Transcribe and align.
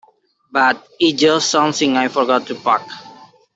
But 0.51 0.83
it's 0.99 1.21
just 1.21 1.51
something 1.51 1.95
I 1.95 2.07
forgot 2.07 2.47
to 2.47 2.55
pack. 2.55 2.81